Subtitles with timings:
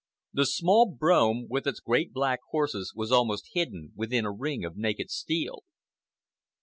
[0.33, 4.75] The small brougham with its great black horses was almost hidden within a ring of
[4.75, 5.61] naked steel.